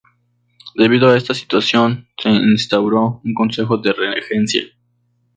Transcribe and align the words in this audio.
Debido 0.73 1.09
a 1.11 1.15
esta 1.19 1.35
situación, 1.35 2.07
se 2.17 2.29
instauró 2.31 3.21
un 3.23 3.35
Consejo 3.35 3.77
de 3.77 3.93
Regencia. 3.93 4.63